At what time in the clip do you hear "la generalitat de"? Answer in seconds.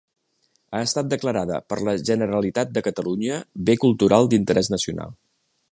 1.89-2.85